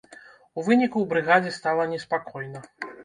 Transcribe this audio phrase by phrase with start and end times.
[0.57, 2.59] У выніку ў брыгадзе стала неспакойна.